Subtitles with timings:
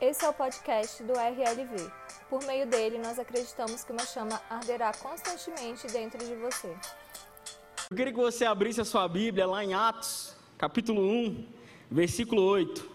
[0.00, 1.92] Esse é o podcast do RLV.
[2.30, 6.74] Por meio dele, nós acreditamos que uma chama arderá constantemente dentro de você.
[7.90, 11.46] Eu queria que você abrisse a sua Bíblia lá em Atos, capítulo 1,
[11.90, 12.90] versículo 8.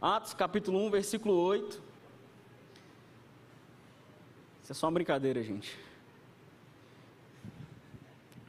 [0.00, 1.82] Atos, capítulo 1, versículo 8.
[4.62, 5.76] Isso é só uma brincadeira, gente.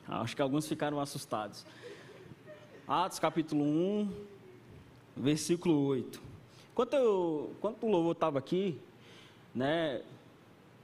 [0.08, 1.66] Ah, acho que alguns ficaram assustados.
[2.88, 4.26] Atos, capítulo 1,
[5.18, 6.35] versículo 8.
[6.76, 8.78] Enquanto, eu, enquanto o louvor estava aqui,
[9.56, 10.02] né,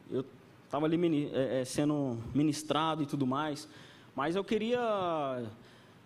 [0.09, 0.23] eu
[0.63, 3.67] estava ali é, é, sendo ministrado e tudo mais,
[4.15, 5.43] mas eu queria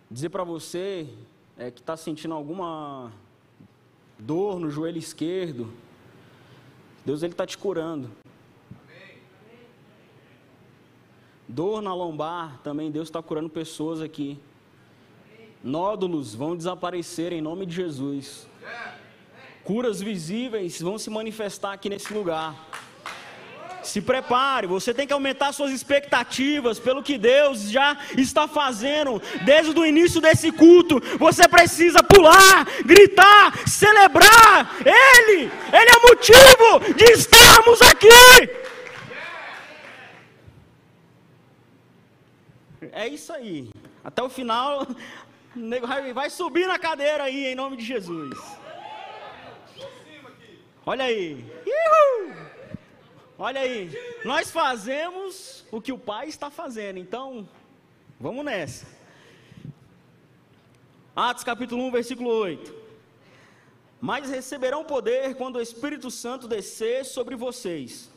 [0.10, 1.08] dizer para você
[1.56, 3.12] é, que está sentindo alguma
[4.18, 5.72] dor no joelho esquerdo,
[7.06, 8.10] Deus ele está te curando.
[11.48, 14.40] Dor na lombar, também Deus está curando pessoas aqui.
[15.64, 18.48] Nódulos vão desaparecer em nome de Jesus.
[19.66, 22.54] Curas visíveis vão se manifestar aqui nesse lugar.
[23.82, 29.78] Se prepare, você tem que aumentar suas expectativas pelo que Deus já está fazendo desde
[29.80, 31.02] o início desse culto.
[31.18, 35.52] Você precisa pular, gritar, celebrar Ele.
[35.74, 38.08] Ele é o motivo de estarmos aqui.
[42.92, 43.72] É isso aí.
[44.04, 44.88] Até o final,
[46.14, 48.65] vai subir na cadeira aí, em nome de Jesus.
[50.86, 51.44] Olha aí.
[51.66, 52.36] Uhul.
[53.40, 53.92] Olha aí.
[54.24, 57.00] Nós fazemos o que o Pai está fazendo.
[57.00, 57.50] Então,
[58.20, 58.86] vamos nessa.
[61.16, 62.76] Atos capítulo 1, versículo 8.
[64.00, 68.12] Mas receberão poder quando o Espírito Santo descer sobre vocês.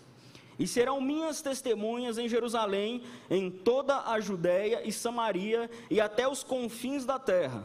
[0.59, 6.43] E serão minhas testemunhas em Jerusalém, em toda a Judéia e Samaria e até os
[6.43, 7.63] confins da terra.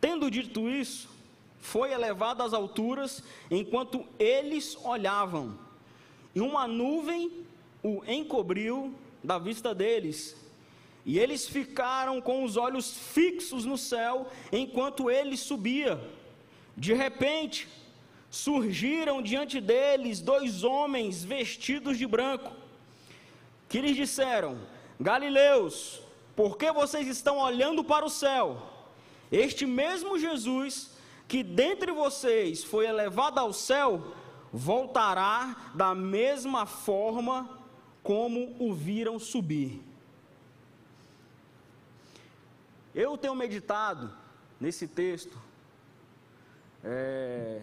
[0.00, 1.08] Tendo dito isso,
[1.60, 5.58] foi elevado às alturas enquanto eles olhavam,
[6.34, 7.44] e uma nuvem
[7.82, 10.36] o encobriu da vista deles.
[11.04, 15.98] E eles ficaram com os olhos fixos no céu enquanto ele subia.
[16.76, 17.66] De repente,
[18.30, 22.52] surgiram diante deles dois homens vestidos de branco,
[23.68, 24.58] que lhes disseram:
[25.00, 26.00] Galileus,
[26.36, 28.62] por que vocês estão olhando para o céu?
[29.32, 30.90] Este mesmo Jesus
[31.28, 34.14] que dentre vocês foi elevado ao céu,
[34.50, 37.58] voltará da mesma forma
[38.02, 39.82] como o viram subir.
[42.94, 44.10] Eu tenho meditado
[44.58, 45.38] nesse texto
[46.82, 47.60] é,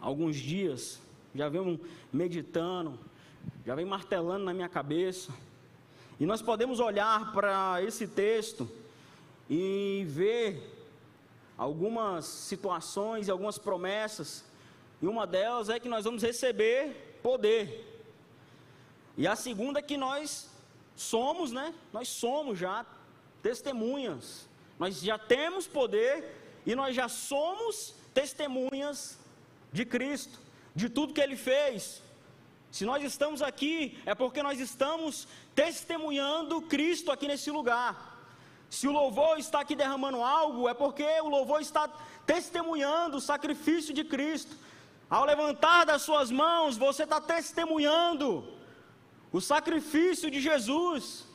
[0.00, 1.02] alguns dias,
[1.34, 1.78] já venho
[2.10, 2.98] meditando,
[3.66, 5.30] já vem martelando na minha cabeça,
[6.18, 8.66] e nós podemos olhar para esse texto
[9.50, 10.77] e ver
[11.58, 14.44] algumas situações e algumas promessas,
[15.02, 17.84] e uma delas é que nós vamos receber poder.
[19.16, 20.48] E a segunda é que nós
[20.96, 21.74] somos, né?
[21.92, 22.86] Nós somos já
[23.42, 24.48] testemunhas.
[24.78, 29.18] Nós já temos poder e nós já somos testemunhas
[29.72, 30.38] de Cristo,
[30.74, 32.02] de tudo que ele fez.
[32.70, 38.17] Se nós estamos aqui, é porque nós estamos testemunhando Cristo aqui nesse lugar.
[38.70, 41.88] Se o louvor está aqui derramando algo, é porque o louvor está
[42.26, 44.54] testemunhando o sacrifício de Cristo.
[45.08, 48.46] Ao levantar das suas mãos, você está testemunhando
[49.32, 51.26] o sacrifício de Jesus.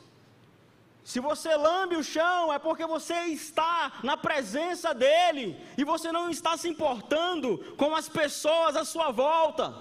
[1.02, 6.30] Se você lambe o chão, é porque você está na presença dEle e você não
[6.30, 9.74] está se importando com as pessoas à sua volta.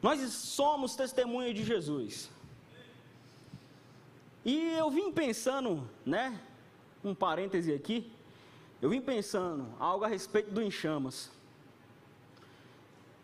[0.00, 2.30] Nós somos testemunha de Jesus.
[4.44, 6.40] E eu vim pensando, né?
[7.04, 8.10] Um parêntese aqui.
[8.80, 11.30] Eu vim pensando algo a respeito do enchamas.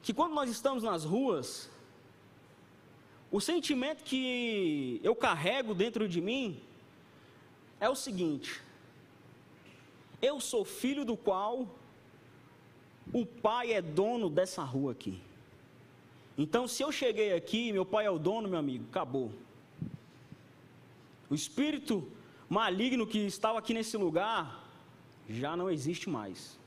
[0.02, 1.70] Que quando nós estamos nas ruas,
[3.30, 6.60] o sentimento que eu carrego dentro de mim
[7.80, 8.62] é o seguinte:
[10.20, 11.66] eu sou filho do qual
[13.12, 15.20] o pai é dono dessa rua aqui.
[16.36, 19.32] Então, se eu cheguei aqui, meu pai é o dono, meu amigo, acabou.
[21.30, 22.06] O espírito
[22.48, 24.64] maligno que estava aqui nesse lugar
[25.28, 26.58] já não existe mais.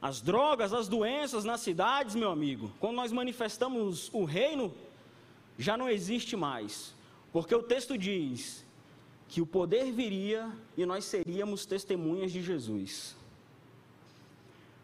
[0.00, 4.74] As drogas, as doenças nas cidades, meu amigo, quando nós manifestamos o reino,
[5.56, 6.92] já não existe mais.
[7.32, 8.66] Porque o texto diz
[9.28, 13.16] que o poder viria e nós seríamos testemunhas de Jesus.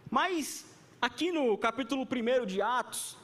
[0.09, 0.65] Mas,
[1.03, 3.17] aqui no capítulo 1 de Atos,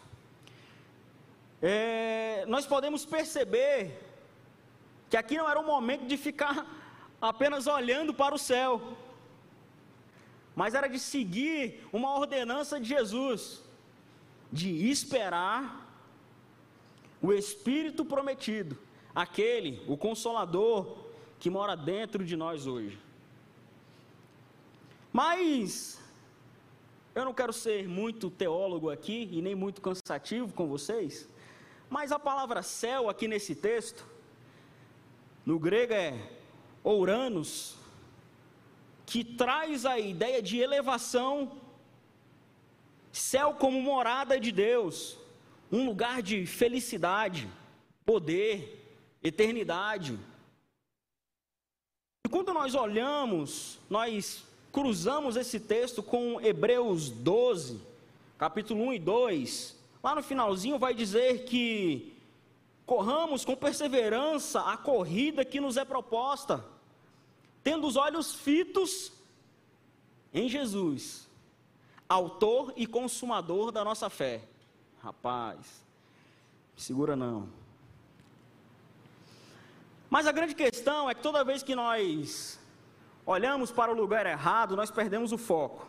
[1.63, 3.99] é, nós podemos perceber
[5.15, 6.67] que aqui não era o momento de ficar
[7.23, 8.97] apenas olhando para o céu.
[10.57, 13.63] mas era de seguir uma ordenança de Jesus,
[14.51, 15.89] de esperar
[17.23, 18.77] o Espírito prometido,
[19.15, 20.99] aquele, o Consolador,
[21.39, 22.99] que mora dentro de nós hoje.
[25.13, 26.01] Mas
[27.15, 31.29] eu não quero ser muito teólogo aqui e nem muito cansativo com vocês,
[31.89, 34.14] mas a palavra céu aqui nesse texto,
[35.45, 36.19] no grego é
[36.83, 37.77] ouranos,
[39.05, 41.53] que traz a ideia de elevação,
[43.13, 45.19] céu como morada de Deus,
[45.71, 47.49] um lugar de felicidade,
[48.05, 50.19] poder, eternidade.
[52.25, 57.81] E quando nós olhamos, nós cruzamos esse texto com Hebreus 12,
[58.39, 62.14] capítulo 1 e 2, lá no finalzinho vai dizer que
[62.87, 66.65] corramos com perseverança a corrida que nos é proposta,
[67.63, 69.13] tendo os olhos fitos
[70.33, 71.29] em Jesus,
[72.09, 74.43] autor e consumador da nossa fé.
[75.03, 75.83] Rapaz,
[76.77, 77.49] segura não.
[80.11, 82.59] Mas a grande questão é que toda vez que nós
[83.27, 85.87] olhamos para o lugar errado, nós perdemos o foco.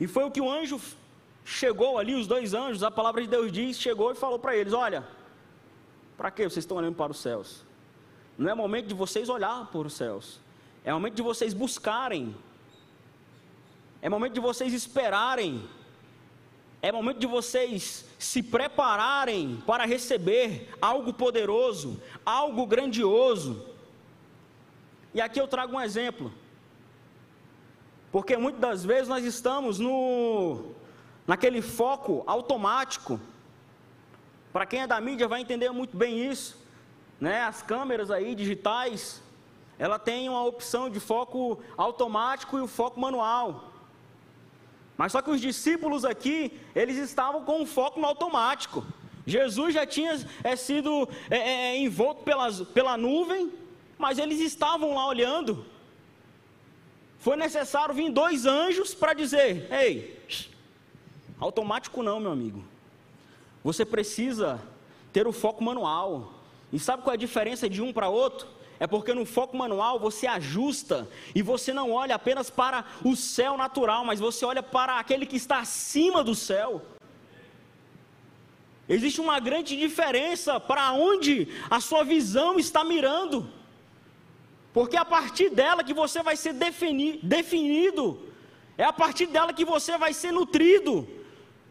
[0.00, 0.80] E foi o que o anjo
[1.46, 4.72] chegou ali, os dois anjos, a palavra de Deus diz, chegou e falou para eles:
[4.72, 5.06] Olha,
[6.16, 7.64] para que vocês estão olhando para os céus?
[8.36, 10.40] Não é momento de vocês olhar para os céus,
[10.84, 12.36] é momento de vocês buscarem,
[14.02, 15.62] é momento de vocês esperarem,
[16.82, 23.64] é momento de vocês se prepararem para receber algo poderoso, algo grandioso.
[25.14, 26.30] E aqui eu trago um exemplo.
[28.12, 30.74] Porque muitas das vezes nós estamos no
[31.26, 33.20] naquele foco automático.
[34.52, 36.56] Para quem é da mídia vai entender muito bem isso,
[37.20, 37.42] né?
[37.42, 39.22] As câmeras aí digitais,
[39.78, 43.72] ela tem uma opção de foco automático e o foco manual.
[44.96, 48.84] Mas só que os discípulos aqui, eles estavam com o foco no automático.
[49.26, 53.52] Jesus já tinha é, sido é, é, envolto pelas, pela nuvem,
[53.98, 55.66] mas eles estavam lá olhando.
[57.18, 60.16] Foi necessário vir dois anjos para dizer: Ei,
[61.38, 62.64] automático não, meu amigo.
[63.62, 64.60] Você precisa
[65.12, 66.32] ter o foco manual.
[66.72, 68.48] E sabe qual é a diferença de um para outro?
[68.78, 73.56] É porque no foco manual você ajusta e você não olha apenas para o céu
[73.56, 76.82] natural, mas você olha para aquele que está acima do céu.
[78.88, 83.48] Existe uma grande diferença para onde a sua visão está mirando.
[84.72, 88.28] Porque é a partir dela que você vai ser defini definido,
[88.76, 91.08] é a partir dela que você vai ser nutrido.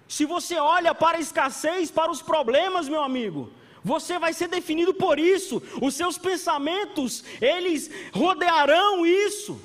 [0.08, 3.50] Se você olha para a escassez, para os problemas, meu amigo,
[3.84, 5.62] você vai ser definido por isso.
[5.80, 9.62] Os seus pensamentos, eles rodearão isso.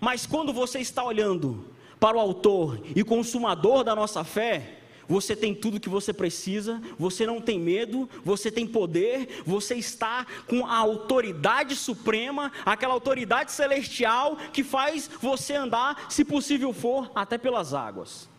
[0.00, 1.66] Mas quando você está olhando
[2.00, 7.26] para o autor e consumador da nossa fé, você tem tudo que você precisa, você
[7.26, 14.36] não tem medo, você tem poder, você está com a autoridade suprema, aquela autoridade celestial
[14.52, 18.29] que faz você andar, se possível for, até pelas águas.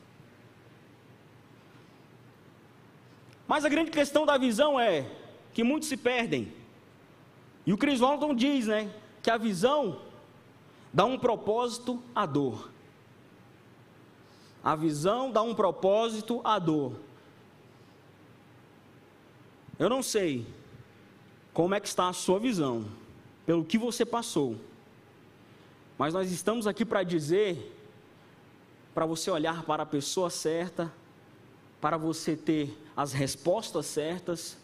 [3.51, 5.05] Mas a grande questão da visão é
[5.51, 6.53] que muitos se perdem.
[7.65, 8.89] E o Chris Walton diz, né,
[9.21, 9.99] que a visão
[10.93, 12.71] dá um propósito à dor.
[14.63, 16.93] A visão dá um propósito à dor.
[19.77, 20.47] Eu não sei
[21.53, 22.85] como é que está a sua visão,
[23.45, 24.55] pelo que você passou.
[25.97, 27.77] Mas nós estamos aqui para dizer
[28.93, 30.89] para você olhar para a pessoa certa,
[31.81, 34.57] para você ter as respostas certas,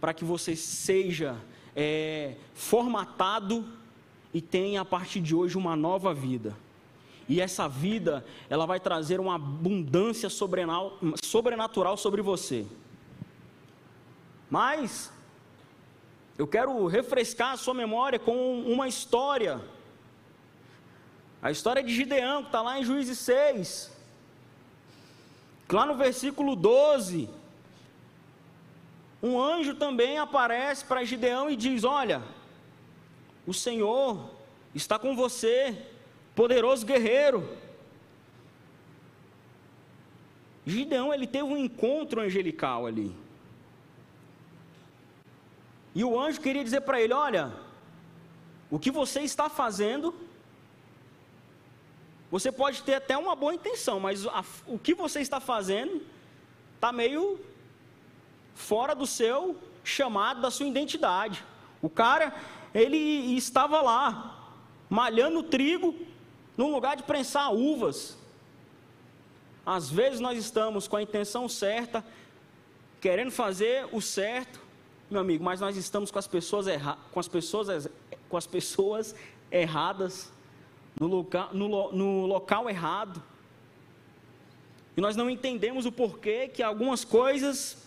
[0.00, 1.36] para que você seja
[1.74, 3.66] é, formatado
[4.32, 6.56] e tenha a partir de hoje uma nova vida.
[7.28, 12.64] E essa vida, ela vai trazer uma abundância sobrenatural sobre você.
[14.48, 15.12] Mas,
[16.38, 19.60] eu quero refrescar a sua memória com uma história.
[21.42, 23.91] A história de Gideão, que está lá em Juízes 6.
[25.72, 27.30] Lá no versículo 12,
[29.22, 32.22] um anjo também aparece para Gideão e diz: Olha,
[33.46, 34.30] o Senhor
[34.74, 35.86] está com você
[36.34, 37.48] poderoso guerreiro.
[40.66, 43.14] Gideão ele teve um encontro angelical ali.
[45.94, 47.50] E o anjo queria dizer para ele: Olha,
[48.70, 50.14] o que você está fazendo,
[52.32, 56.00] você pode ter até uma boa intenção, mas a, o que você está fazendo
[56.74, 57.38] está meio
[58.54, 61.44] fora do seu chamado, da sua identidade.
[61.82, 62.34] O cara,
[62.72, 62.96] ele
[63.36, 64.56] estava lá,
[64.88, 65.94] malhando trigo,
[66.56, 68.16] num lugar de prensar uvas.
[69.66, 72.02] Às vezes nós estamos com a intenção certa,
[72.98, 74.58] querendo fazer o certo,
[75.10, 77.90] meu amigo, mas nós estamos com as pessoas, erra com as pessoas,
[78.30, 79.14] com as pessoas
[79.50, 80.32] erradas,
[80.98, 83.22] no, loca no, no local errado.
[84.96, 87.78] E nós não entendemos o porquê que algumas coisas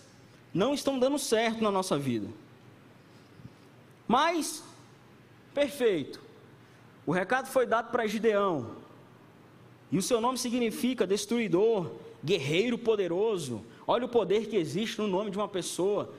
[0.54, 2.28] não estão dando certo na nossa vida.
[4.08, 4.64] Mas,
[5.54, 6.22] perfeito.
[7.06, 8.76] O recado foi dado para Gideão.
[9.92, 11.92] E o seu nome significa destruidor,
[12.24, 13.64] guerreiro poderoso.
[13.86, 16.12] Olha o poder que existe no nome de uma pessoa.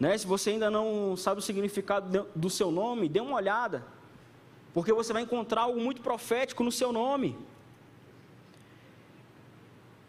[0.00, 0.16] Né?
[0.16, 3.84] Se você ainda não sabe o significado do seu nome, dê uma olhada.
[4.74, 7.36] Porque você vai encontrar algo muito profético no seu nome.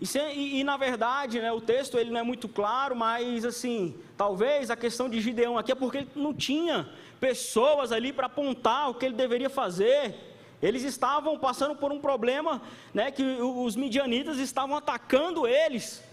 [0.03, 0.05] E,
[0.35, 4.69] e, e, na verdade, né, o texto ele não é muito claro, mas assim, talvez
[4.69, 6.89] a questão de Gideão aqui é porque ele não tinha
[7.21, 10.15] pessoas ali para apontar o que ele deveria fazer.
[10.61, 12.61] Eles estavam passando por um problema,
[12.93, 16.03] né, que os midianitas estavam atacando eles.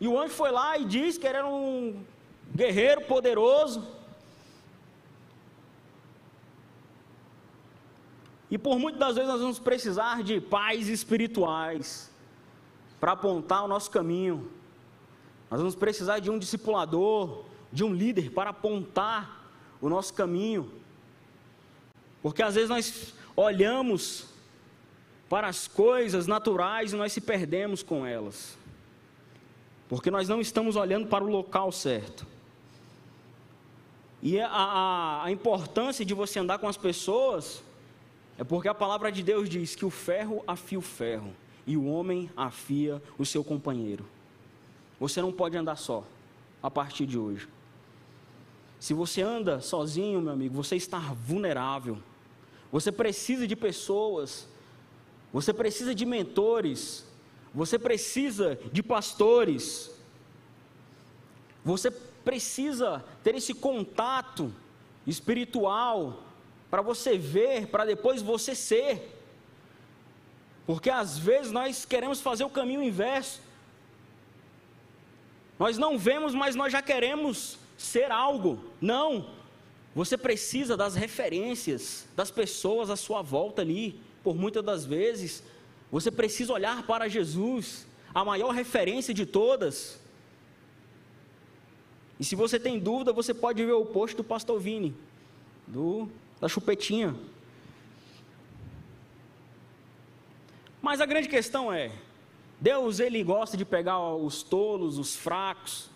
[0.00, 2.02] E o anjo foi lá e disse que ele era um
[2.54, 3.86] guerreiro poderoso.
[8.50, 12.10] E por muitas das vezes nós vamos precisar de pais espirituais
[12.98, 14.50] para apontar o nosso caminho.
[15.50, 19.48] Nós vamos precisar de um discipulador, de um líder para apontar
[19.80, 20.70] o nosso caminho.
[22.20, 24.26] Porque às vezes nós olhamos
[25.28, 28.58] para as coisas naturais e nós se perdemos com elas.
[29.88, 32.26] Porque nós não estamos olhando para o local certo.
[34.20, 37.62] E a, a, a importância de você andar com as pessoas
[38.40, 41.30] é porque a palavra de Deus diz que o ferro afia o ferro
[41.66, 44.06] e o homem afia o seu companheiro.
[44.98, 46.06] Você não pode andar só
[46.62, 47.46] a partir de hoje.
[48.78, 51.98] Se você anda sozinho, meu amigo, você está vulnerável.
[52.72, 54.48] Você precisa de pessoas.
[55.34, 57.04] Você precisa de mentores.
[57.54, 59.90] Você precisa de pastores.
[61.62, 64.50] Você precisa ter esse contato
[65.06, 66.29] espiritual
[66.70, 69.16] para você ver, para depois você ser.
[70.66, 73.40] Porque às vezes nós queremos fazer o caminho inverso.
[75.58, 78.64] Nós não vemos, mas nós já queremos ser algo.
[78.80, 79.28] Não.
[79.94, 84.00] Você precisa das referências das pessoas à sua volta ali.
[84.22, 85.42] Por muitas das vezes,
[85.90, 89.98] você precisa olhar para Jesus, a maior referência de todas.
[92.18, 94.94] E se você tem dúvida, você pode ver o post do pastor Vini,
[95.66, 96.08] do
[96.40, 97.14] da chupetinha.
[100.80, 101.92] Mas a grande questão é,
[102.60, 105.90] Deus ele gosta de pegar os tolos, os fracos,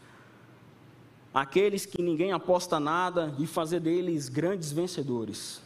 [1.32, 5.62] aqueles que ninguém aposta nada e fazer deles grandes vencedores.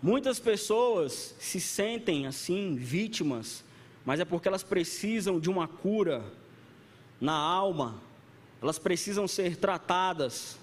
[0.00, 3.64] Muitas pessoas se sentem assim, vítimas,
[4.04, 6.24] mas é porque elas precisam de uma cura
[7.20, 8.00] na alma,
[8.62, 10.58] elas precisam ser tratadas.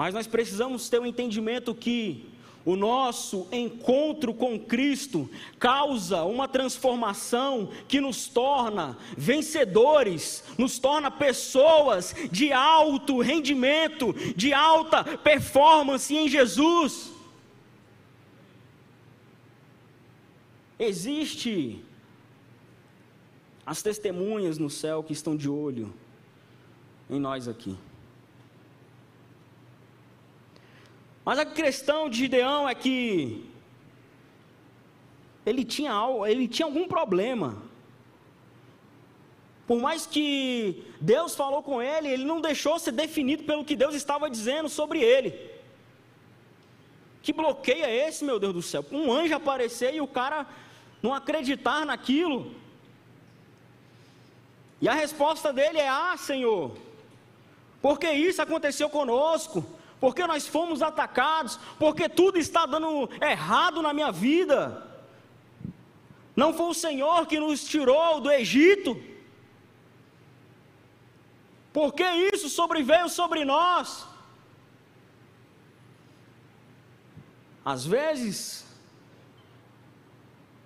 [0.00, 2.24] Mas nós precisamos ter um entendimento que
[2.64, 5.28] o nosso encontro com Cristo
[5.58, 15.04] causa uma transformação que nos torna vencedores, nos torna pessoas de alto rendimento, de alta
[15.18, 17.12] performance em Jesus.
[20.78, 21.84] Existe
[23.66, 25.92] as testemunhas no céu que estão de olho
[27.10, 27.76] em nós aqui.
[31.30, 33.48] Mas a questão de Gideão é que
[35.46, 35.92] ele tinha,
[36.26, 37.56] ele tinha algum problema.
[39.64, 43.94] Por mais que Deus falou com ele, ele não deixou ser definido pelo que Deus
[43.94, 45.32] estava dizendo sobre ele.
[47.22, 48.84] Que bloqueio é esse, meu Deus do céu?
[48.90, 50.44] Um anjo aparecer e o cara
[51.00, 52.52] não acreditar naquilo.
[54.80, 56.76] E a resposta dele é: Ah, Senhor,
[57.80, 59.64] porque isso aconteceu conosco
[60.00, 64.86] porque nós fomos atacados, porque tudo está dando errado na minha vida.
[66.34, 69.00] Não foi o Senhor que nos tirou do Egito.
[71.72, 72.02] Porque
[72.32, 74.06] isso sobreveio sobre nós.
[77.64, 78.64] Às vezes,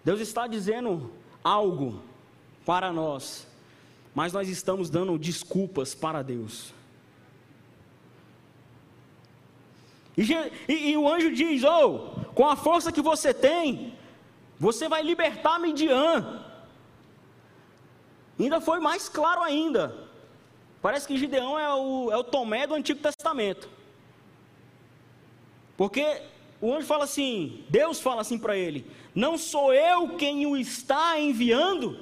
[0.05, 1.11] Deus está dizendo
[1.43, 2.03] algo
[2.65, 3.47] para nós,
[4.15, 6.74] mas nós estamos dando desculpas para Deus.
[10.17, 10.23] E,
[10.69, 13.97] e, e o anjo diz: Oh, com a força que você tem,
[14.59, 16.43] você vai libertar Midian.
[18.39, 20.09] Ainda foi mais claro ainda.
[20.83, 23.69] Parece que Gideão é o, é o Tomé do Antigo Testamento.
[25.77, 26.23] Porque
[26.61, 31.19] o anjo fala assim, Deus fala assim para ele: Não sou eu quem o está
[31.19, 31.99] enviando.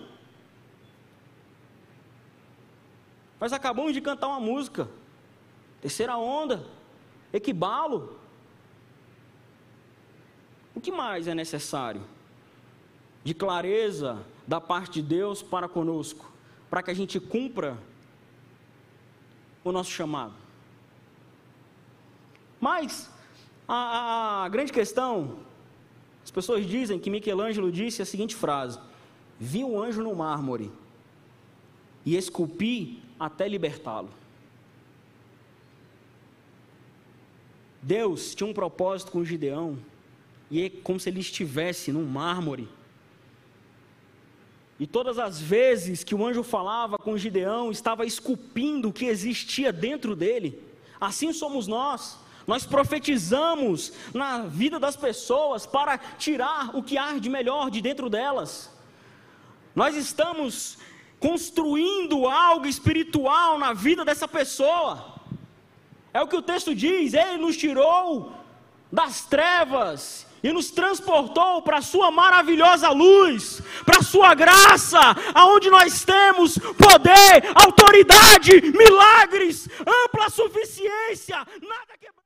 [3.40, 4.88] Nós acabamos de cantar uma música,
[5.80, 6.64] terceira onda,
[7.32, 8.18] equibalo.
[10.74, 12.02] O que mais é necessário?
[13.24, 16.30] De clareza da parte de Deus para conosco,
[16.68, 17.78] para que a gente cumpra
[19.64, 20.34] o nosso chamado.
[22.60, 23.10] Mas
[23.66, 25.38] a, a, grande questão,
[26.24, 28.78] as pessoas dizem que Michelangelo disse a seguinte frase:
[29.38, 30.70] Vi um anjo no mármore
[32.04, 34.10] e esculpi até libertá-lo.
[37.82, 39.76] Deus tinha um propósito com Gideão,
[40.48, 42.68] e é como se ele estivesse num mármore.
[44.78, 49.72] E todas as vezes que o anjo falava com Gideão, estava esculpindo o que existia
[49.72, 50.62] dentro dele.
[51.00, 52.18] Assim somos nós.
[52.46, 58.10] Nós profetizamos na vida das pessoas para tirar o que há de melhor de dentro
[58.10, 58.70] delas.
[59.74, 60.78] Nós estamos
[61.20, 65.11] construindo algo espiritual na vida dessa pessoa.
[66.12, 68.32] É o que o texto diz: Ele nos tirou
[68.90, 74.98] das trevas e nos transportou para a sua maravilhosa luz, para a sua graça,
[75.34, 82.18] aonde nós temos poder, autoridade, milagres, ampla suficiência, nada quebrado.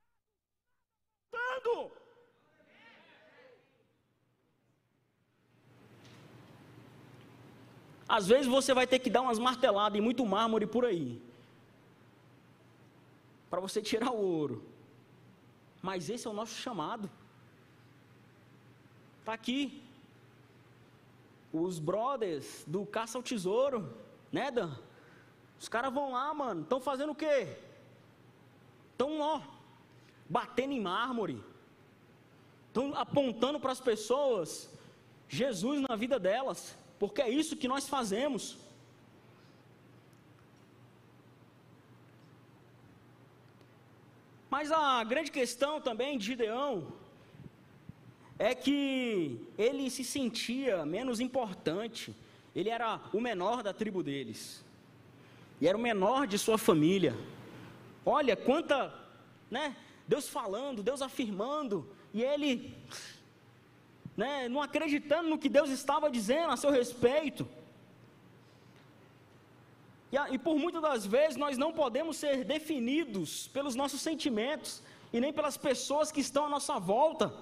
[8.08, 11.20] Às vezes você vai ter que dar umas marteladas em muito mármore por aí,
[13.50, 14.64] para você tirar o ouro.
[15.82, 17.10] Mas esse é o nosso chamado.
[19.20, 19.82] Está aqui.
[21.52, 23.92] Os brothers do Caça ao Tesouro,
[24.32, 24.72] né, Dan?
[25.58, 26.62] Os caras vão lá, mano.
[26.62, 27.56] Estão fazendo o quê?
[28.92, 29.40] Estão, ó,
[30.28, 31.42] batendo em mármore.
[32.68, 34.70] Estão apontando para as pessoas
[35.28, 36.76] Jesus na vida delas.
[36.98, 38.58] Porque é isso que nós fazemos.
[44.56, 46.90] Mas a grande questão também de Gideão
[48.38, 52.16] é que ele se sentia menos importante,
[52.54, 54.64] ele era o menor da tribo deles,
[55.60, 57.14] e era o menor de sua família.
[58.02, 58.94] Olha quanta,
[59.50, 59.76] né?
[60.08, 62.74] Deus falando, Deus afirmando, e ele,
[64.16, 67.46] né, não acreditando no que Deus estava dizendo a seu respeito.
[70.12, 75.20] E, e por muitas das vezes nós não podemos ser definidos pelos nossos sentimentos e
[75.20, 77.32] nem pelas pessoas que estão à nossa volta.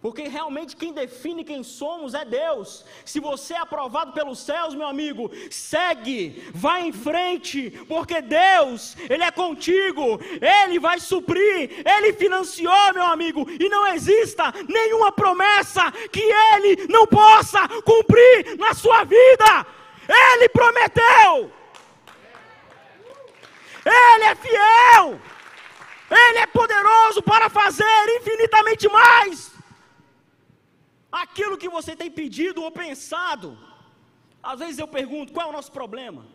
[0.00, 2.84] Porque realmente quem define quem somos é Deus.
[3.04, 9.24] Se você é aprovado pelos céus, meu amigo, segue, vai em frente, porque Deus, Ele
[9.24, 10.20] é contigo,
[10.64, 17.04] Ele vai suprir, Ele financiou, meu amigo, e não exista nenhuma promessa que Ele não
[17.04, 19.66] possa cumprir na sua vida.
[20.08, 21.52] Ele prometeu,
[23.84, 25.20] Ele é fiel,
[26.10, 29.58] Ele é poderoso para fazer infinitamente mais
[31.10, 33.58] aquilo que você tem pedido ou pensado.
[34.42, 36.26] Às vezes eu pergunto: qual é o nosso problema?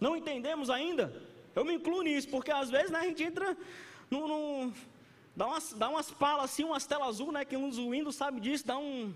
[0.00, 1.22] Não entendemos ainda?
[1.54, 3.56] Eu me incluo nisso, porque às vezes né, a gente entra
[4.10, 4.26] no.
[4.26, 4.72] no
[5.36, 7.44] dá, umas, dá umas palas assim, umas telas azul, né?
[7.44, 9.14] Que uns Windows sabe disso, dá um.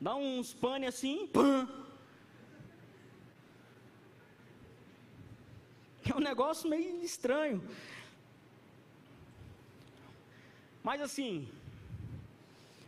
[0.00, 1.68] Dá uns pane assim, pã.
[6.08, 7.60] É um negócio meio estranho.
[10.80, 11.48] Mas assim,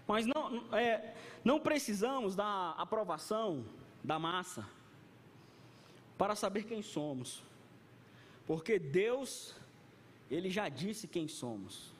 [0.06, 3.66] mas não, é, não precisamos da aprovação
[4.04, 4.64] da massa
[6.16, 7.42] para saber quem somos,
[8.46, 9.54] porque Deus,
[10.30, 11.92] Ele já disse quem somos.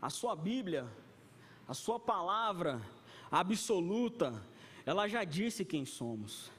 [0.00, 0.86] A Sua Bíblia,
[1.68, 2.80] a Sua palavra
[3.30, 4.42] absoluta,
[4.86, 6.50] ela já disse quem somos.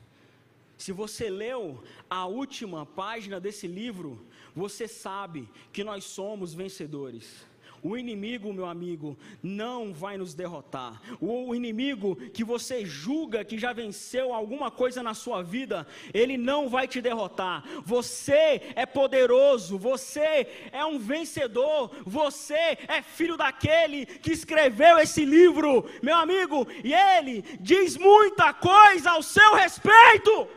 [0.77, 4.25] Se você leu a última página desse livro,
[4.55, 7.45] você sabe que nós somos vencedores.
[7.87, 10.99] O inimigo, meu amigo, não vai nos derrotar.
[11.21, 16.67] O inimigo que você julga que já venceu alguma coisa na sua vida, ele não
[16.67, 17.63] vai te derrotar.
[17.83, 25.87] Você é poderoso, você é um vencedor, você é filho daquele que escreveu esse livro,
[26.01, 30.47] meu amigo, e ele diz muita coisa ao seu respeito.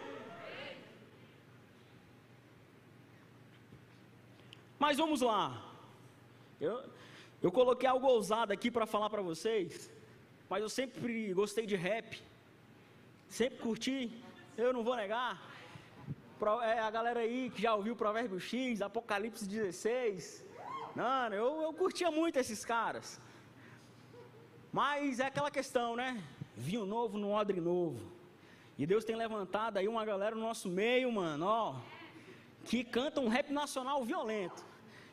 [4.79, 5.63] Mas vamos lá.
[6.59, 6.97] Eu,
[7.41, 9.91] eu coloquei algo ousado aqui para falar para vocês,
[10.49, 12.21] mas eu sempre gostei de rap,
[13.29, 14.11] sempre curti,
[14.57, 15.41] eu não vou negar.
[16.63, 20.45] É, a galera aí que já ouviu Provérbio X, Apocalipse 16,
[20.95, 23.21] Não, eu, eu curtia muito esses caras.
[24.73, 26.23] Mas é aquela questão, né?
[26.57, 28.01] Vinho novo no odre novo.
[28.77, 31.77] E Deus tem levantado aí uma galera no nosso meio, mano, ó,
[32.65, 34.65] que canta um rap nacional violento.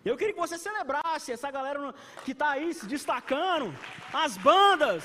[0.06, 3.74] Eu queria que você celebrasse essa galera que está aí se destacando,
[4.14, 5.04] as bandas.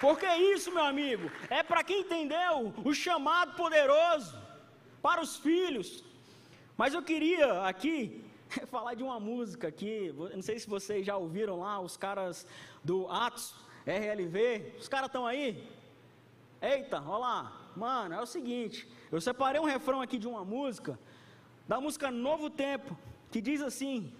[0.00, 4.38] Porque isso, meu amigo, é para quem entendeu o chamado poderoso
[5.02, 6.04] para os filhos.
[6.76, 8.24] Mas eu queria aqui
[8.70, 10.14] falar de uma música aqui.
[10.34, 12.46] Não sei se vocês já ouviram lá, os caras
[12.84, 13.52] do Atos
[13.84, 14.76] RLV.
[14.78, 15.68] Os caras estão aí?
[16.60, 17.52] Eita, olha lá.
[17.74, 18.88] Mano, é o seguinte.
[19.10, 20.98] Eu separei um refrão aqui de uma música,
[21.66, 22.96] da música Novo Tempo,
[23.30, 24.12] que diz assim: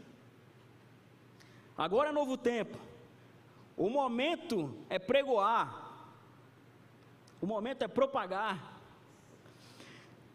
[1.76, 2.78] Agora é novo tempo.
[3.76, 5.90] O momento é pregoar.
[7.40, 8.80] O momento é propagar.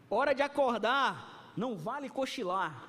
[0.10, 2.88] Hora de acordar, não vale cochilar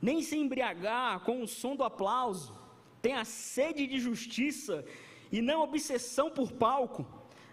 [0.00, 2.54] nem se embriagar com o som do aplauso,
[3.02, 4.84] tenha sede de justiça
[5.30, 7.06] e não obsessão por palco,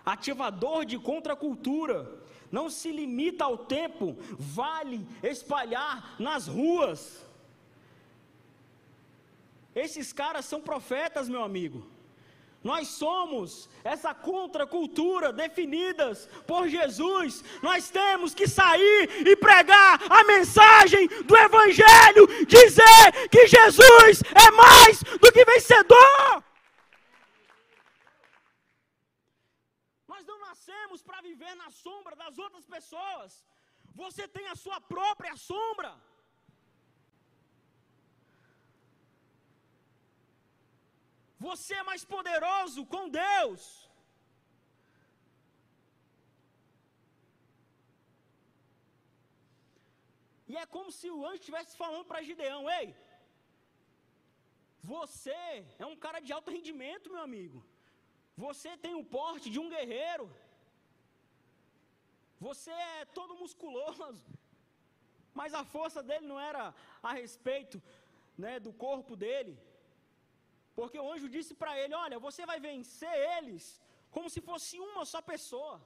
[0.05, 2.23] ativador de contracultura,
[2.55, 7.01] não se limita ao tempo, vale espalhar nas ruas.
[9.75, 11.85] Esses caras são profetas, meu amigo.
[12.63, 17.43] Nós somos essa contracultura definidas por Jesus.
[17.61, 25.03] Nós temos que sair e pregar a mensagem do Evangelho, dizer que Jesus é mais
[25.03, 26.43] do que vencedor.
[30.25, 33.31] Nós não nascemos para viver na sombra das outras pessoas.
[34.01, 35.91] Você tem a sua própria sombra.
[41.47, 43.63] Você é mais poderoso com Deus.
[50.51, 52.87] E é como se o anjo estivesse falando para Gideão: Ei,
[54.93, 55.39] você
[55.83, 57.61] é um cara de alto rendimento, meu amigo.
[58.37, 60.25] Você tem o porte de um guerreiro.
[62.47, 64.23] Você é todo musculoso.
[65.33, 67.81] Mas a força dele não era a respeito
[68.37, 69.57] né, do corpo dele.
[70.75, 73.81] Porque o anjo disse para ele: Olha, você vai vencer eles
[74.15, 75.81] como se fosse uma só pessoa.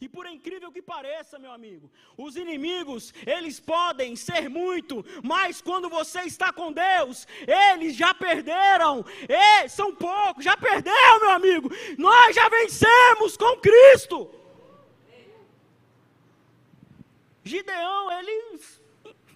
[0.00, 5.90] E por incrível que pareça, meu amigo, os inimigos, eles podem ser muito, mas quando
[5.90, 9.04] você está com Deus, eles já perderam,
[9.68, 11.68] são poucos, já perdeu, meu amigo.
[11.98, 14.30] Nós já vencemos com Cristo.
[17.44, 18.60] Gideão, ele,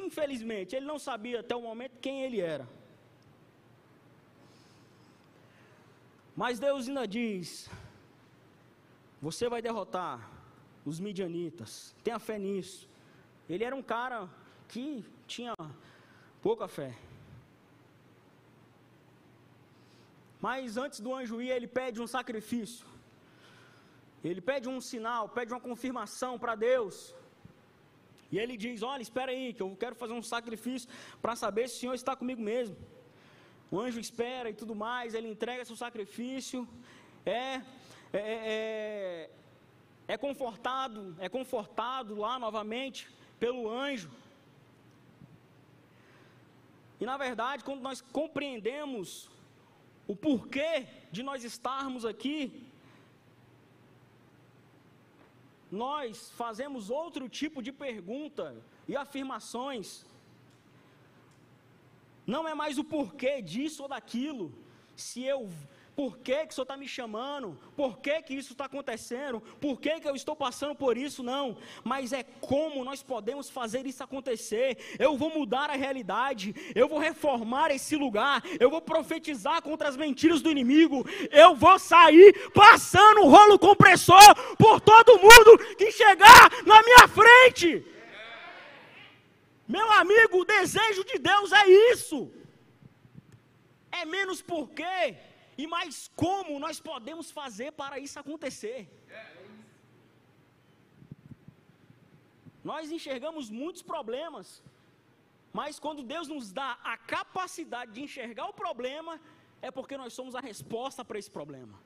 [0.00, 2.66] infelizmente, ele não sabia até o momento quem ele era.
[6.34, 7.68] Mas Deus ainda diz:
[9.20, 10.33] Você vai derrotar
[10.84, 11.94] os midianitas.
[12.04, 12.88] Tenha fé nisso.
[13.48, 14.28] Ele era um cara
[14.68, 15.54] que tinha
[16.42, 16.94] pouca fé.
[20.40, 22.86] Mas antes do anjo ir, ele pede um sacrifício.
[24.22, 27.14] Ele pede um sinal, pede uma confirmação para Deus.
[28.32, 30.88] E ele diz: Olha, espera aí, que eu quero fazer um sacrifício
[31.22, 32.76] para saber se o Senhor está comigo mesmo.
[33.70, 36.68] O anjo espera e tudo mais, ele entrega seu sacrifício,
[37.24, 37.60] é,
[38.12, 38.22] é,
[38.54, 39.30] é,
[40.06, 44.10] é confortado, é confortado lá novamente pelo anjo.
[47.00, 49.30] E na verdade, quando nós compreendemos
[50.06, 52.66] o porquê de nós estarmos aqui,
[55.70, 58.54] nós fazemos outro tipo de pergunta
[58.86, 60.04] e afirmações
[62.26, 64.52] não é mais o porquê disso ou daquilo.
[64.96, 65.50] Se eu,
[65.96, 67.56] por que, que o Senhor está me chamando?
[67.76, 69.40] Por que, que isso está acontecendo?
[69.60, 71.22] Por que, que eu estou passando por isso?
[71.22, 71.56] Não.
[71.84, 74.76] Mas é como nós podemos fazer isso acontecer.
[74.98, 76.52] Eu vou mudar a realidade.
[76.74, 78.42] Eu vou reformar esse lugar.
[78.58, 81.06] Eu vou profetizar contra as mentiras do inimigo.
[81.30, 87.86] Eu vou sair passando o rolo compressor por todo mundo que chegar na minha frente.
[89.68, 92.32] Meu amigo, o desejo de Deus é isso.
[93.92, 95.16] É menos porquê
[95.56, 98.88] e mais como nós podemos fazer para isso acontecer.
[102.62, 104.62] Nós enxergamos muitos problemas,
[105.52, 109.20] mas quando Deus nos dá a capacidade de enxergar o problema,
[109.60, 111.78] é porque nós somos a resposta para esse problema.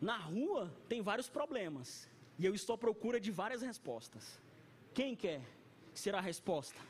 [0.00, 4.40] Na rua tem vários problemas, e eu estou à procura de várias respostas.
[4.92, 5.40] Quem quer
[5.94, 6.80] ser a resposta?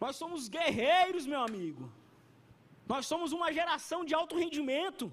[0.00, 1.84] Nós somos guerreiros, meu amigo.
[2.92, 5.04] Nós somos uma geração de alto rendimento,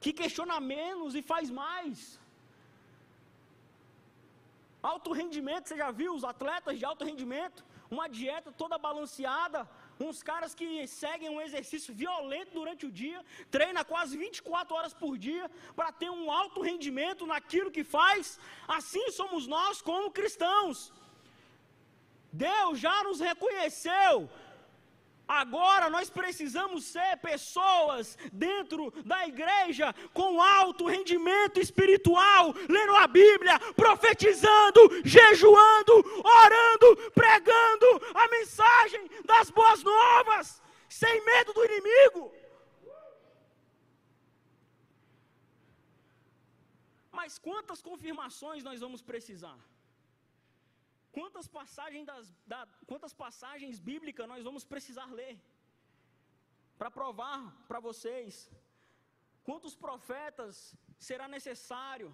[0.00, 2.18] que questiona menos e faz mais.
[4.82, 7.64] Alto rendimento, você já viu os atletas de alto rendimento?
[7.96, 9.60] Uma dieta toda balanceada,
[10.00, 15.12] uns caras que seguem um exercício violento durante o dia, treina quase 24 horas por
[15.26, 18.38] dia para ter um alto rendimento naquilo que faz.
[18.66, 20.78] Assim somos nós como cristãos.
[22.32, 24.28] Deus já nos reconheceu
[25.40, 33.58] Agora nós precisamos ser pessoas dentro da igreja com alto rendimento espiritual, lendo a Bíblia,
[33.74, 35.94] profetizando, jejuando,
[36.42, 42.32] orando, pregando a mensagem das boas novas, sem medo do inimigo.
[47.10, 49.58] Mas quantas confirmações nós vamos precisar?
[51.16, 55.34] Quantas passagens, das, da, quantas passagens bíblicas nós vamos precisar ler
[56.78, 58.50] para provar para vocês?
[59.48, 60.74] Quantos profetas
[61.08, 62.08] será necessário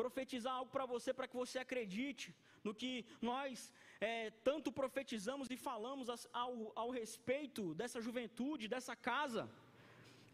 [0.00, 2.26] profetizar algo para você, para que você acredite
[2.62, 2.92] no que
[3.30, 9.48] nós é, tanto profetizamos e falamos ao, ao respeito dessa juventude, dessa casa?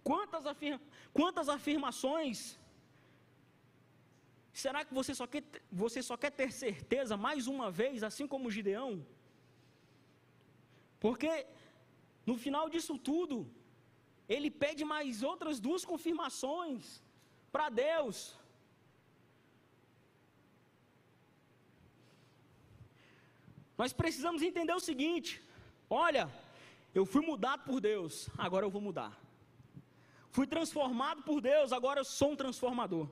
[0.02, 0.80] Quantas, afirma,
[1.12, 2.58] quantas afirmações
[4.62, 5.42] Será que você só, quer,
[5.82, 9.04] você só quer ter certeza mais uma vez, assim como Gideão?
[11.00, 11.32] Porque
[12.24, 13.36] no final disso tudo,
[14.28, 17.02] ele pede mais outras duas confirmações
[17.50, 18.16] para Deus.
[23.76, 25.42] Nós precisamos entender o seguinte:
[25.90, 26.24] olha,
[26.94, 29.12] eu fui mudado por Deus, agora eu vou mudar.
[30.30, 33.08] Fui transformado por Deus, agora eu sou um transformador.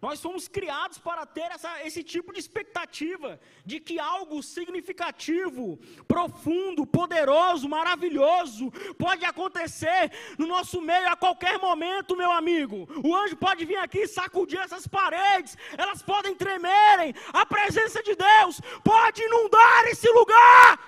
[0.00, 6.86] Nós fomos criados para ter essa, esse tipo de expectativa de que algo significativo, profundo,
[6.86, 12.86] poderoso, maravilhoso pode acontecer no nosso meio a qualquer momento, meu amigo.
[13.02, 18.14] O anjo pode vir aqui e sacudir essas paredes, elas podem tremerem, a presença de
[18.14, 20.78] Deus pode inundar esse lugar.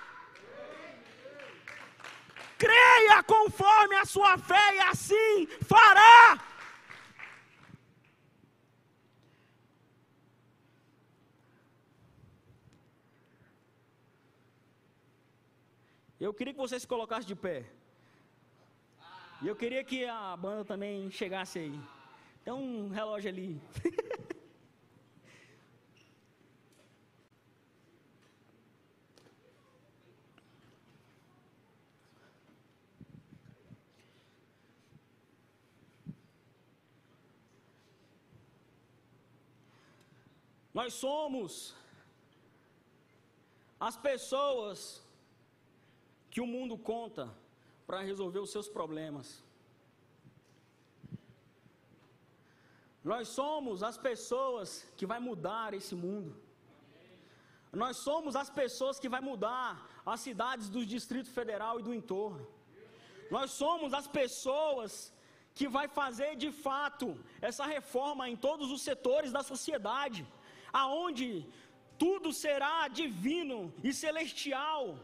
[2.59, 6.39] Creia conforme a sua fé e assim fará.
[16.19, 17.65] Eu queria que você se colocasse de pé.
[19.41, 21.79] E eu queria que a banda também chegasse aí.
[22.43, 23.61] Tem um relógio ali.
[40.73, 41.75] Nós somos
[43.79, 45.01] as pessoas
[46.29, 47.23] que o mundo conta
[47.87, 49.43] para resolver os seus problemas.
[53.03, 56.31] Nós somos as pessoas que vai mudar esse mundo.
[57.71, 59.69] Nós somos as pessoas que vai mudar
[60.05, 62.45] as cidades do Distrito Federal e do entorno.
[63.35, 65.13] Nós somos as pessoas
[65.53, 67.07] que vai fazer de fato
[67.41, 70.25] essa reforma em todos os setores da sociedade,
[70.71, 71.27] aonde
[71.97, 74.97] tudo será divino e celestial.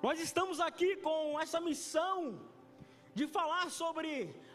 [0.00, 2.16] Nós estamos aqui com essa missão
[3.18, 4.08] de falar sobre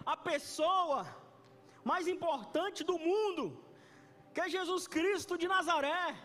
[0.05, 1.05] a pessoa
[1.83, 3.43] mais importante do mundo,
[4.33, 6.15] que é Jesus Cristo de Nazaré.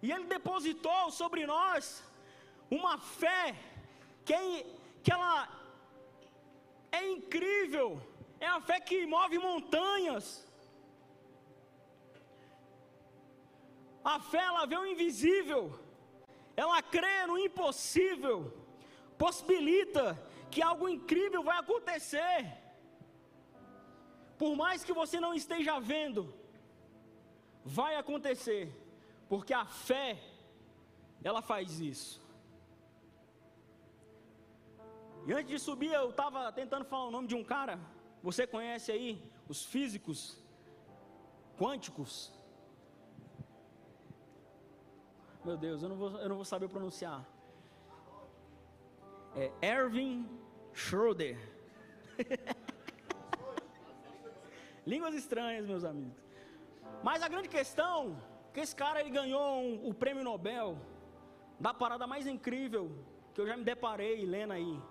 [0.00, 2.04] E Ele depositou sobre nós
[2.70, 3.56] uma fé
[4.24, 4.64] que, é,
[5.02, 5.48] que ela
[6.92, 8.00] é incrível,
[8.38, 10.46] é a fé que move montanhas.
[14.04, 15.85] A fé ela vê o invisível
[16.56, 18.36] ela crê no impossível,
[19.18, 20.04] possibilita
[20.50, 22.38] que algo incrível vai acontecer.
[24.38, 26.34] Por mais que você não esteja vendo,
[27.64, 28.64] vai acontecer,
[29.28, 30.18] porque a fé,
[31.22, 32.22] ela faz isso.
[35.26, 37.78] E antes de subir, eu estava tentando falar o nome de um cara,
[38.22, 39.10] você conhece aí,
[39.48, 40.38] os físicos
[41.58, 42.32] quânticos,
[45.46, 47.24] Meu Deus, eu não vou, eu não vou saber pronunciar.
[49.36, 50.28] É Erwin
[50.74, 51.38] Schroeder.
[54.84, 56.20] Línguas estranhas, meus amigos.
[57.00, 58.20] Mas a grande questão
[58.52, 60.76] que esse cara ele ganhou um, o prêmio Nobel
[61.60, 62.90] da parada mais incrível
[63.32, 64.82] que eu já me deparei lendo aí.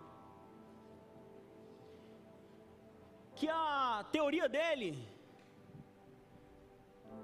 [3.35, 5.05] Que a teoria dele,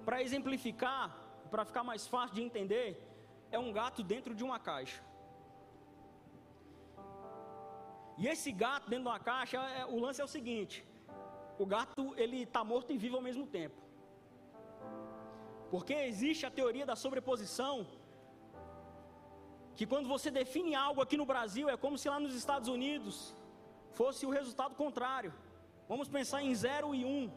[0.04, 1.16] para exemplificar,
[1.50, 3.11] para ficar mais fácil de entender,
[3.52, 5.02] é um gato dentro de uma caixa.
[8.18, 10.86] E esse gato dentro de uma caixa, é, o lance é o seguinte:
[11.64, 13.80] o gato ele está morto e vivo ao mesmo tempo.
[15.70, 17.88] Porque existe a teoria da sobreposição,
[19.76, 23.36] que quando você define algo aqui no Brasil, é como se lá nos Estados Unidos
[24.00, 25.34] fosse o resultado contrário.
[25.88, 27.08] Vamos pensar em 0 e 1.
[27.08, 27.32] Um.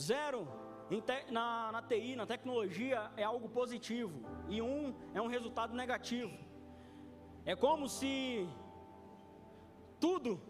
[0.00, 0.61] Zero
[1.00, 4.12] te, na, na TI, na tecnologia, é algo positivo,
[4.48, 6.36] e um é um resultado negativo.
[7.44, 8.46] É como se
[9.98, 10.40] tudo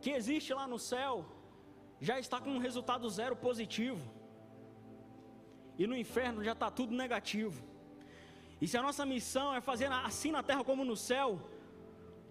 [0.00, 1.24] que existe lá no céu
[2.00, 4.12] já está com um resultado zero positivo,
[5.78, 7.64] e no inferno já está tudo negativo.
[8.60, 11.40] E se a nossa missão é fazer assim na terra como no céu,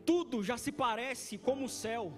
[0.06, 2.14] tudo já se parece como o céu.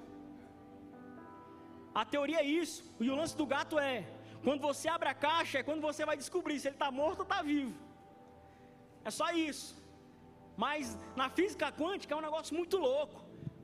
[2.01, 2.83] A teoria é isso.
[2.99, 3.95] E o lance do gato é:
[4.43, 7.27] quando você abre a caixa, é quando você vai descobrir se ele está morto ou
[7.29, 7.73] está vivo.
[9.03, 9.69] É só isso.
[10.63, 13.19] Mas na física quântica é um negócio muito louco,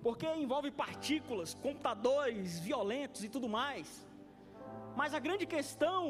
[0.06, 3.88] porque envolve partículas, computadores violentos e tudo mais.
[4.96, 6.02] Mas a grande questão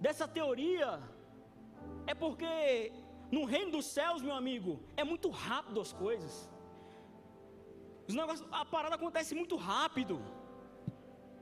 [0.00, 1.00] dessa teoria
[2.06, 2.92] é porque
[3.30, 6.34] no reino dos céus, meu amigo, é muito rápido as coisas.
[8.08, 10.16] Os negócios, a parada acontece muito rápido.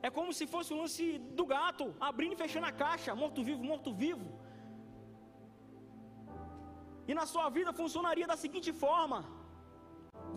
[0.07, 1.05] É como se fosse o lance
[1.37, 4.27] do gato, abrindo e fechando a caixa, morto-vivo, morto-vivo.
[7.09, 9.19] E na sua vida funcionaria da seguinte forma: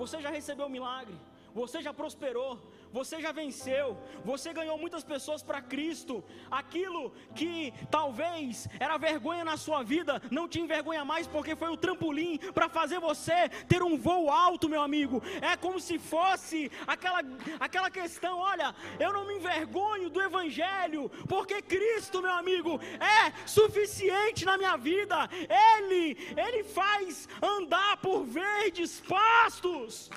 [0.00, 1.16] você já recebeu o milagre,
[1.60, 2.50] você já prosperou,
[2.92, 6.24] você já venceu, você ganhou muitas pessoas para Cristo.
[6.50, 11.76] Aquilo que talvez era vergonha na sua vida, não te envergonha mais, porque foi o
[11.76, 15.22] trampolim para fazer você ter um voo alto, meu amigo.
[15.40, 17.20] É como se fosse aquela,
[17.58, 24.44] aquela questão: olha, eu não me envergonho do Evangelho, porque Cristo, meu amigo, é suficiente
[24.44, 25.28] na minha vida.
[25.76, 30.10] Ele, Ele faz andar por verdes pastos.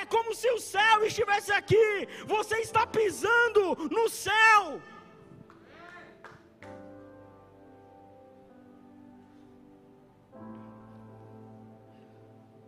[0.00, 1.86] É como se o céu estivesse aqui.
[2.26, 3.62] Você está pisando
[3.96, 4.80] no céu.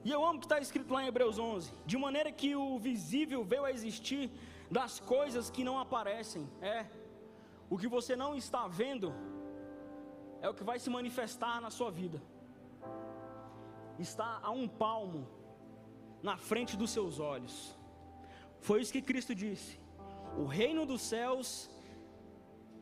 [0.07, 3.43] E eu amo que está escrito lá em Hebreus 11: de maneira que o visível
[3.53, 4.31] veio a existir
[4.79, 6.45] das coisas que não aparecem.
[6.61, 6.87] É,
[7.69, 9.13] o que você não está vendo
[10.41, 12.23] é o que vai se manifestar na sua vida.
[13.99, 15.27] Está a um palmo
[16.29, 17.57] na frente dos seus olhos.
[18.67, 19.79] Foi isso que Cristo disse:
[20.37, 21.71] O reino dos céus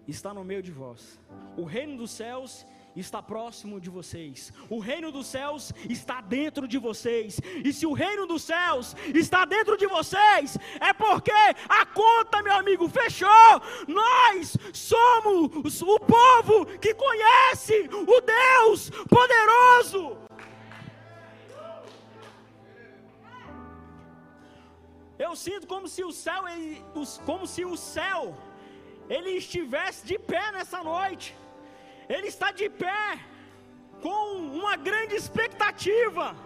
[0.09, 1.21] está no meio de vós.
[1.63, 2.65] O reino dos céus
[2.97, 4.51] está próximo de vocês.
[4.71, 7.39] O reino dos céus está dentro de vocês.
[7.63, 11.33] E se o reino dos céus está dentro de vocês, é porque
[11.81, 13.29] a conta, meu amigo, fechou.
[13.87, 20.24] Nós somos o povo que conhece o Deus poderoso.
[25.35, 26.81] Eu sinto como se o céu, ele,
[27.27, 28.21] como se o céu,
[29.11, 31.37] ele estivesse de pé nessa noite.
[32.09, 33.19] Ele está de pé
[34.01, 34.19] com
[34.61, 36.37] uma grande expectativa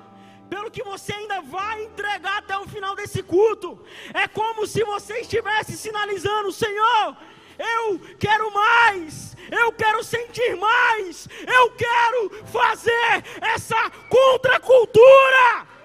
[0.49, 3.79] pelo que você ainda vai entregar até o final desse culto.
[4.15, 7.15] É como se você estivesse sinalizando, Senhor,
[7.59, 13.23] eu quero mais, eu quero sentir mais, eu quero fazer
[13.55, 15.78] essa contracultura.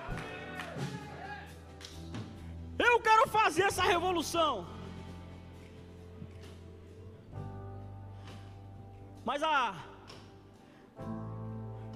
[2.92, 4.68] Eu quero fazer essa revolução.
[9.26, 9.58] Mas a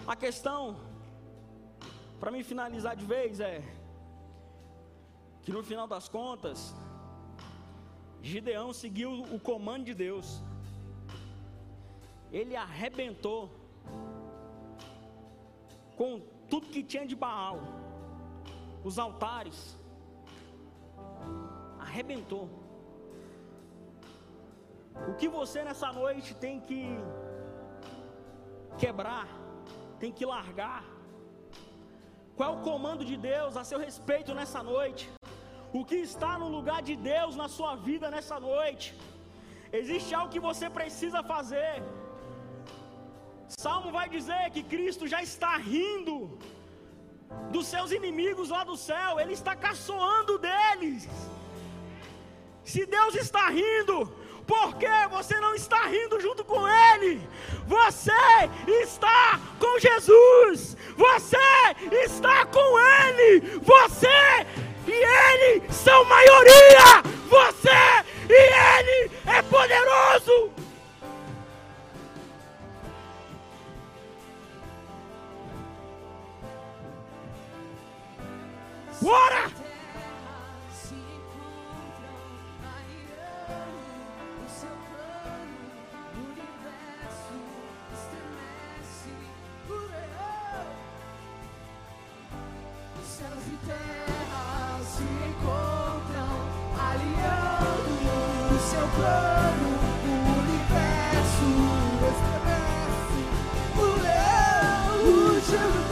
[0.08, 0.78] a questão
[2.20, 3.62] para mim finalizar de vez é
[5.44, 6.74] que no final das contas
[8.22, 10.42] Gideão seguiu o comando de Deus.
[12.32, 13.50] Ele arrebentou
[15.96, 17.60] com tudo que tinha de Baal,
[18.84, 19.78] os altares,
[21.98, 22.46] arrebentou.
[25.10, 26.82] O que você nessa noite tem que
[28.82, 29.28] quebrar,
[30.02, 30.84] tem que largar?
[32.38, 35.06] Qual é o comando de Deus a seu respeito nessa noite?
[35.80, 38.88] O que está no lugar de Deus na sua vida nessa noite?
[39.80, 41.76] Existe algo que você precisa fazer.
[43.64, 46.16] Salmo vai dizer que Cristo já está rindo
[47.56, 51.04] dos seus inimigos lá do céu, Ele está caçoando deles.
[52.68, 54.12] Se Deus está rindo,
[54.46, 57.22] por que você não está rindo junto com Ele?
[57.66, 58.12] Você
[58.84, 61.38] está com Jesus, você
[62.04, 64.46] está com Ele, você
[64.86, 70.52] e Ele são maioria, você e Ele é poderoso.